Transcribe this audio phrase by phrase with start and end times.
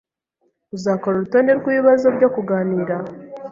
[0.75, 2.95] Uzakora urutonde rwibibazo byo kuganira?